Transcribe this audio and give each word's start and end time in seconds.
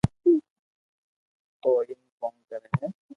او 1.63 1.71
ايم 1.85 2.01
ڪون 2.19 2.33
ڪري 2.49 2.69
ھي 2.79 2.87